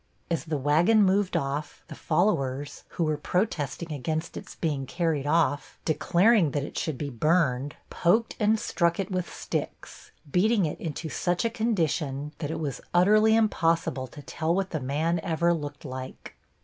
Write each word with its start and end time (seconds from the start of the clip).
As 0.31 0.45
the 0.45 0.57
wagon 0.57 1.03
moved 1.03 1.37
off, 1.37 1.83
the 1.87 1.93
followers, 1.93 2.85
who 2.97 3.03
were 3.03 3.17
protesting 3.19 3.91
against 3.93 4.35
its 4.35 4.55
being 4.55 4.87
carried 4.87 5.27
off, 5.27 5.77
declaring 5.85 6.49
that 6.53 6.63
it 6.63 6.75
should 6.75 6.97
be 6.97 7.11
burned, 7.11 7.75
poked 7.91 8.35
and 8.39 8.59
struck 8.59 8.99
it 8.99 9.11
with 9.11 9.31
sticks, 9.31 10.11
beating 10.31 10.65
it 10.65 10.79
into 10.79 11.07
such 11.07 11.45
a 11.45 11.51
condition 11.51 12.31
that 12.39 12.49
it 12.49 12.59
was 12.59 12.81
utterly 12.95 13.35
impossible 13.35 14.07
to 14.07 14.23
tell 14.23 14.55
what 14.55 14.71
the 14.71 14.79
man 14.79 15.19
ever 15.21 15.53
looked 15.53 15.85
like. 15.85 16.33